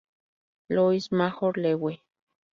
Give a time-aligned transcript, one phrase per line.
[0.71, 2.01] Louis Major League.